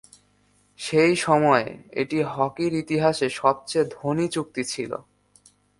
সেই 0.79 1.13
সময়ে, 1.15 1.67
এটি 1.91 2.17
হকির 2.33 2.71
ইতিহাসে 2.73 3.27
সবচেয়ে 3.31 3.85
ধনী 3.91 4.27
চুক্তি 4.27 4.63
ছিল। 4.63 4.91